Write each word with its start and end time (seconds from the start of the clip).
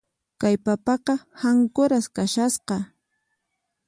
Kay 0.41 0.55
papaqa 0.65 1.15
hankuras 1.41 2.05
kashasqa. 2.15 2.77